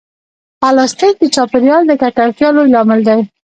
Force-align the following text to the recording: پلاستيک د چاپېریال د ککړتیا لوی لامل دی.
پلاستيک 0.61 1.15
د 1.19 1.23
چاپېریال 1.35 1.83
د 1.87 1.91
ککړتیا 2.01 2.49
لوی 2.55 2.69
لامل 2.75 2.99
دی. 3.07 3.19